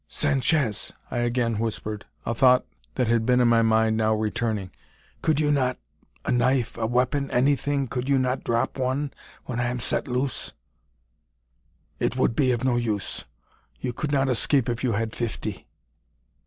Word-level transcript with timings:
"Sanchez!" 0.07 0.91
I 1.11 1.19
again 1.19 1.59
whispered 1.59 2.07
a 2.25 2.33
thought 2.33 2.65
that 2.95 3.07
had 3.07 3.23
been 3.23 3.39
in 3.39 3.47
my 3.47 3.61
mind 3.61 3.97
now 3.97 4.15
returning 4.15 4.71
"could 5.21 5.39
you 5.39 5.51
not 5.51 5.77
a 6.25 6.31
knife, 6.31 6.75
a 6.75 6.87
weapon 6.87 7.29
anything 7.29 7.87
could 7.87 8.09
you 8.09 8.17
not 8.17 8.43
drop 8.43 8.79
one 8.79 9.13
when 9.45 9.59
I 9.59 9.67
am 9.67 9.79
set 9.79 10.07
loose?" 10.07 10.53
"It 11.99 12.17
would 12.17 12.35
be 12.35 12.49
of 12.51 12.63
no 12.63 12.77
use. 12.77 13.25
You 13.79 13.93
could 13.93 14.11
not 14.11 14.27
escape 14.27 14.67
if 14.69 14.83
you 14.83 14.93
had 14.93 15.15
fifty." 15.15 15.67